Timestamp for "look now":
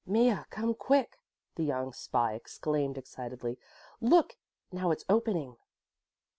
4.01-4.89